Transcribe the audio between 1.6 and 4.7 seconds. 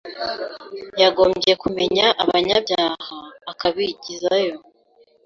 kumenya abanyabyaha akabigizayo.